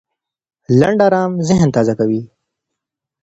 [0.79, 2.21] لنډ ارام ذهن تازه کوي.